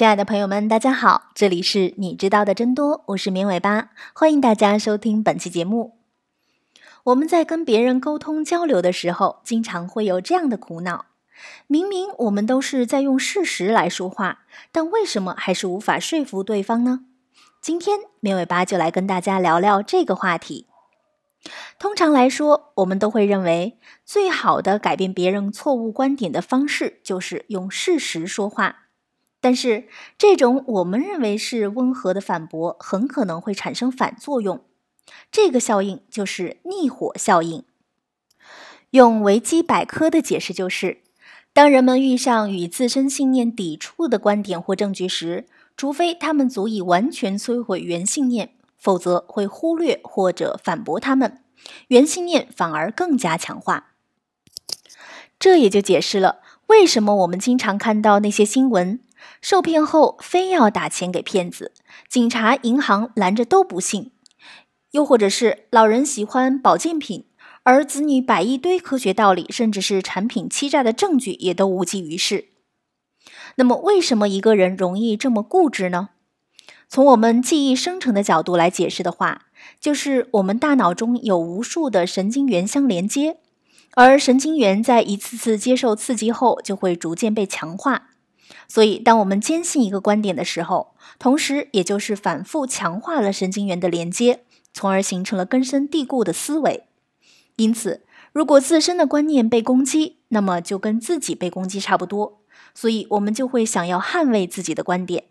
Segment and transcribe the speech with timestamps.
[0.00, 5.98] 亲爱的朋友们，大家好，这里是你知道的真多，我是绵尾巴，欢迎大家收听本期节目。
[7.04, 11.04] 我们在跟别人沟通交流的时候，经常会有这样的苦恼：
[11.66, 17.00] 明明我们都是在用事实来说话，但为什么还是无法说服对方呢？
[17.60, 20.68] 今天绵尾巴就来跟大家聊聊这个话题。
[21.78, 28.86] 通常来说，我们都会认为最好的改变别人错误观点的方式就是用事实说话。
[29.40, 29.88] 但是，
[30.18, 34.62] 这种我们认为是温和的反驳，很可能会产生反作用。
[35.32, 37.64] 这个效应就是逆火效应。
[38.90, 40.98] 用维基百科的解释就是：
[41.52, 51.42] 当人们遇上与自身信念抵触的观点或证据时，除非他们足以完全摧毁原信念，否则会忽略或者反驳他们，
[51.88, 53.92] 原信念反而更加强化。
[55.38, 59.00] 这也就解释了为什么我们经常看到那些新闻。
[59.40, 61.72] 受骗后非要打钱给骗子，
[62.08, 64.10] 警察、银行拦着都不信；
[64.90, 67.24] 又或者是老人喜欢保健品，
[67.62, 72.48] 而子女摆一堆科学道理，甚至是产品欺诈的证据也都无济于事。
[73.56, 76.10] 那么，为什么一个人容易这么固执呢？
[76.88, 79.46] 从我们记忆生成的角度来解释的话，
[79.80, 83.38] 就是我们大脑中有无数的神经元相连接，
[83.94, 88.09] 而神经元在一次次接受刺激后，就会逐渐被强化。
[88.70, 96.84] 所以，当我们坚信一个观点的时候，同时也就是反复强化了神经元的连接，从而形成了根深蒂固的思维。
[97.56, 102.42] 因此，如果自身的观念被攻击，那么就跟自己被攻击差不多。
[102.72, 105.24] 所以，我们就会想要捍卫自己的观点。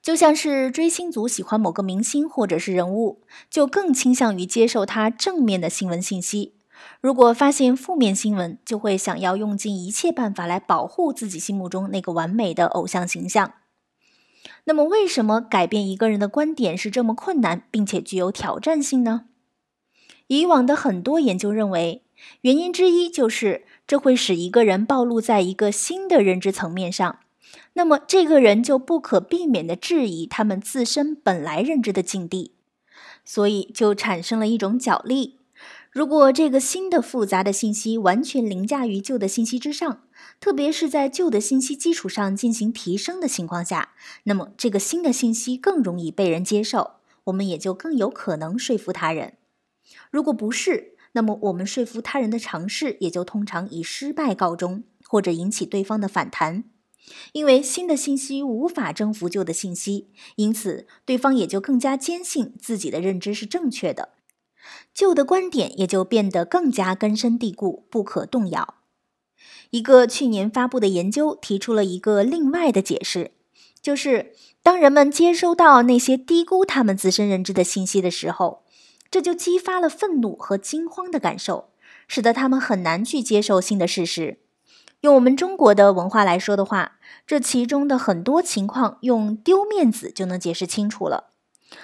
[0.00, 6.55] 就像是追星族喜欢某个明星或者是人物，就更倾向于接受他正面的新闻信息。
[7.00, 13.54] 如果发现负面新闻，就会想要用尽一切办法来保护自己心目中那个完美的偶像形象。
[14.64, 19.26] 那么，为什么改变一个人的观点是这么困难，并且具有挑战性呢？
[20.28, 22.02] 以往的很多研究认为，
[22.40, 27.20] 原因之一就是这会使一个人暴露在一个新的认知层面上，
[27.74, 32.52] 那么这个人就不可避免地质疑他们自身本来认知的境地，
[33.24, 35.38] 所以就产生了一种角力。
[35.96, 40.02] 如果这个新的复杂的信息完全凌驾于旧的信息之上，
[40.38, 49.38] 特别是在旧的信息基础上进行提升的情况下，那么这个新的信息更容易被人接受，我们也就更有可能说服他人。
[50.10, 56.64] 如果不是，那么我们说服他人的尝试也就通常以失败告终，或者引起对方的反弹。
[57.32, 64.10] 因为新的信息无法征服旧的信息，因此对方也就更加坚信自己的认知是正确的。
[64.94, 68.74] 旧的观点也就变得更加根深蒂固，不可动摇。
[69.70, 73.32] 一个去年发布的研究提出了一个另外的解释，
[73.82, 74.32] 就是
[74.62, 78.64] 当人们接收到那些低估他们自身认知的信息的时候，
[79.10, 81.70] 这就激发了愤怒和惊慌的感受，
[82.08, 84.38] 使得他们很难去接受新的事实。
[85.00, 91.30] 用我们中国的文化来说的话，这其中的很多情况用丢面子就能解释清楚了。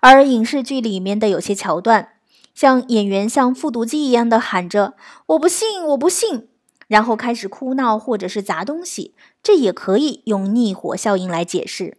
[0.00, 2.10] 而影视剧里面的有些桥段。
[2.54, 4.94] 像演员像复读机一样的喊着
[5.26, 6.48] “我不信，我不信”，
[6.86, 11.98] 然后开始哭闹或者是砸东西，这也可以用逆火效应来解释。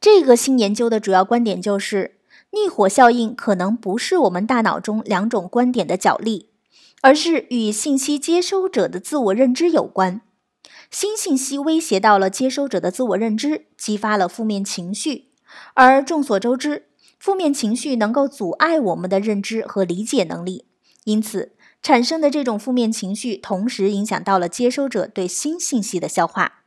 [0.00, 2.18] 这个新研究的主要观点就是，
[2.52, 6.50] 逆火效应可能不是我们大脑中两种观点的角力，
[7.02, 10.22] 而是与信息接收者的自我认知有关。
[10.90, 15.32] 新信息威胁到了接收者的自我认知，激发了负面情绪，
[15.74, 16.86] 而众所周知。
[17.24, 20.66] 负面情绪能够阻碍我们的认知和理解能力，
[21.04, 21.52] 因此
[21.82, 26.64] 产生的这种负面情绪，同时影响到了接收者对新信息的消化。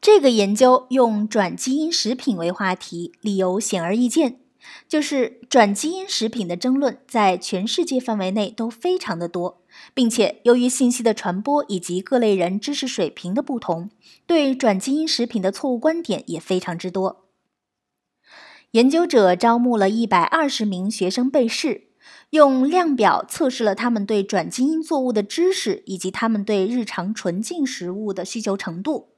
[0.00, 4.40] 这个研究用转基因食品为话题，理由显而易见，
[4.88, 9.62] 就是转基因食品的争论在全世界范围内都非常的多，
[9.94, 13.88] 并且由于信息的传播以及各类人知识水平的不同，
[14.26, 17.27] 对转基因食品的错误观点也非常之多。
[18.72, 21.88] 研究者招募了一百二十名学生被试，
[22.30, 29.14] 用量表测试了他们对转基因作物的知识以及他们对日常纯净食物的需求程度。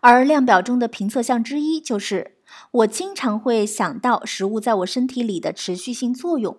[0.00, 2.38] 而量表中的评测项之一就是，
[2.70, 6.56] 我经常会想到食物在我身体里的持续性作用。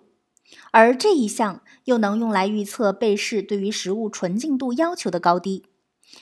[0.70, 5.64] 而这一项又能用来预测被试对于食物纯净度要求的高低，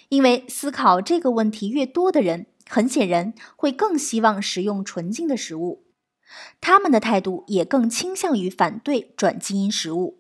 [0.09, 5.85] 因为思考这个问题越多的人，很显然会更希望食用纯净的食物。
[6.61, 10.19] 他们的态度也更倾向于反对转基因食物，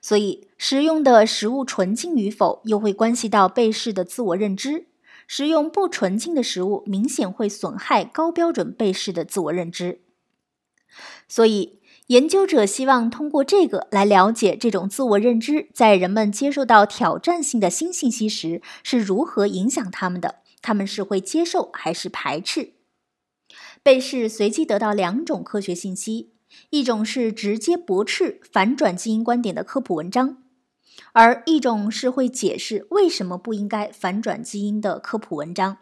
[0.00, 4.86] 所以食用的食物纯净与否又会关系到被试的自我认知。
[5.26, 10.00] 食用不纯净的食物明显会损害高标准被试的自我认知。
[11.28, 22.72] 所以，研究者希望通过这个来了解这种自我认知在人们接受到挑战性的新信息时是如何影响他们的，他们是会接受还是排斥。
[23.82, 26.32] 被试随机得到两种科学信息，
[26.70, 30.38] 一种是直接驳斥反转基因观点的科普文章。
[31.12, 35.78] 而一种是会解释为什么不应该反转基因的科普文章。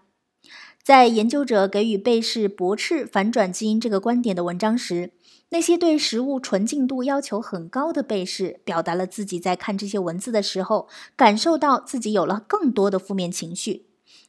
[0.83, 5.13] 在研究者给予被试驳斥反转基因这个观点的文章时，
[5.51, 13.88] 那些对食物纯净度要求很高的被试表达了自己在看这些文字的时候，感受到自己有了更多的负面情绪，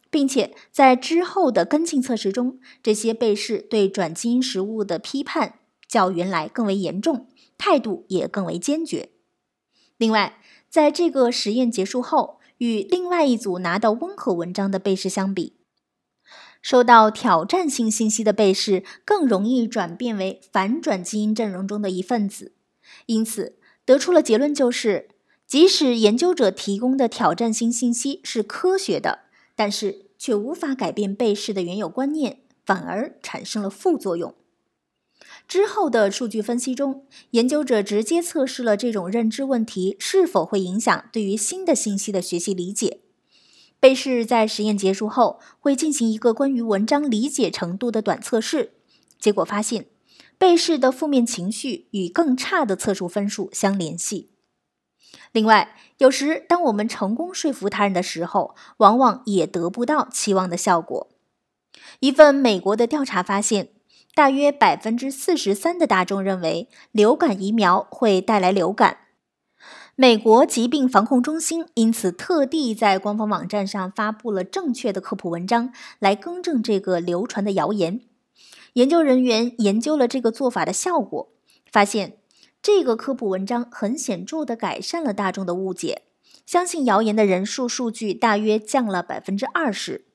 [0.10, 7.28] 并且在之后的跟进测试中，这些被试对转基因食物的批判较原来更为严重，
[7.58, 9.10] 态度也更为坚决。
[9.98, 15.58] 另外，在这个实验结束后，与另外一组拿到温和文章的被试相比，
[16.62, 22.54] 收到挑战性信息的被试更容易转变为反转基因阵容中的一份子。
[23.06, 25.10] 因此，得出了结论就是，
[25.48, 29.20] 即使研究者提供的挑战性信息是科学的，
[29.60, 34.34] 但是却无法改变被试的原有观念，反而产生了副作用。
[35.50, 43.02] 之后的数据分析中，研究者直接测试了这种认知问题是否会影响对于新的信息的学习理解。
[43.82, 48.72] 被试在实验结束后会进行一个关于文章理解程度的短测试，
[49.20, 49.88] 结果发现，
[50.38, 54.30] 被试的负面情绪与更差的测速分数相联系。
[55.32, 61.08] 另外，有时当我们成功说服他人的时候，往往也得不到期望的效果。
[62.00, 63.70] 一份美国的调查发现。
[64.16, 68.98] 大约百分之四十三的大众认为流感疫苗会带来流感。
[69.96, 78.02] 美国疾病防控中心因此特地在官方网站上发布了正确的科普文章，来更正这个流传的谣言。
[78.74, 81.30] 研究人员研究了这个做法的效果，
[81.72, 82.18] 发现
[82.62, 86.04] 这个科普文章很显著地改善了大众的误解，
[86.46, 90.06] 相信谣言的人数数据大约降了百分之二十。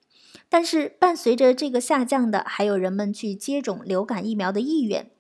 [0.51, 5.11] 但是，伴随着这个下降的，还有人们去接种流感疫苗的意愿。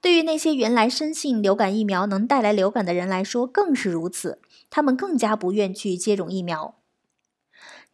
[0.00, 4.40] 对于那些原来深信流感疫苗能带来流感的人来说，更是如此。
[4.70, 6.76] 他们更加不愿去接种疫苗。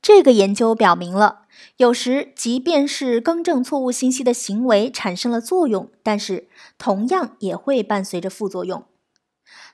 [0.06, 1.46] 这个研究表明了，
[1.78, 6.46] 有时即便是更正错误信息的行为产生了作用，但是
[6.76, 8.84] 同样也会伴随着副作用。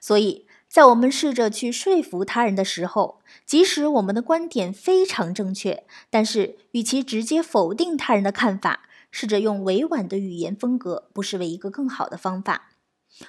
[0.01, 0.47] 所以。
[0.69, 12.71] 在我们试着去说服他人的时候，即使我们的观点非常正确，但是与其直接否定他人的看法，试着用委婉的语言风格，不失为一个更好的方法。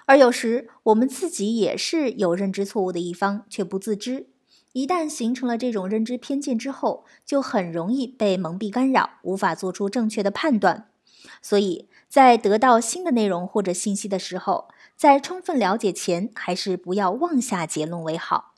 [0.05, 4.27] 而有时我们自己也是有认知错误的一方，却不自知。
[4.73, 10.87] 一旦形成了这种认知偏见之后，就很容易被蒙蔽干扰，无法做出正确的判断。
[11.41, 18.53] 所以在得到新的内容或者信息的时候，在充分了解前，还是不要妄下结论为好。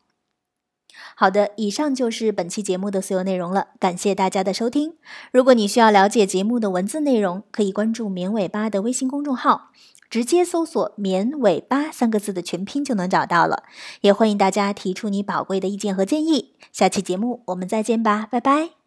[1.15, 4.95] 好的，以上就是本期节目的所有内容了，感谢大家的收听。
[5.31, 9.71] 如果你需要了解节目的文字内容，可以关注“绵尾巴”的微信公众号，
[10.13, 13.63] 直接搜索“绵尾巴”三个字的全拼就能找到了。
[14.01, 16.53] 也欢迎大家提出你宝贵的意见和建议。
[16.71, 18.82] 下期节目我们再见吧，拜拜。